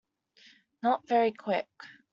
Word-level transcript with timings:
Not 0.81 1.07
very 1.07 1.31
quick. 1.31 1.67